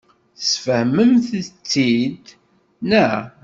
Tesfehmemt-t-id, 0.39 2.23
naɣ? 2.89 3.19